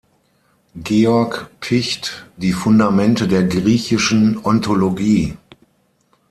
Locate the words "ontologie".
4.43-5.37